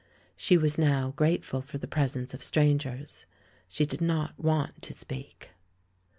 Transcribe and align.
She 0.35 0.57
was 0.57 0.79
now 0.79 1.13
gi 1.19 1.25
ateful 1.37 1.63
for 1.63 1.77
the 1.77 1.85
presence 1.87 2.33
of 2.33 2.41
strangers; 2.41 3.27
she 3.67 3.85
did 3.85 4.01
not 4.01 4.33
want 4.35 4.81
to 4.81 4.93
speak. 4.93 5.51